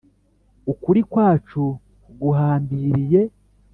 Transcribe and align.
ukuri 0.71 1.01
kwacu, 1.11 1.63
guhambiriye 2.21 3.21